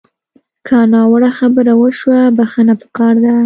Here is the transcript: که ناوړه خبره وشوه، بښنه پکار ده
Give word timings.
که 0.67 0.77
ناوړه 0.93 1.29
خبره 1.37 1.73
وشوه، 1.81 2.19
بښنه 2.37 2.73
پکار 2.81 3.13
ده 3.23 3.33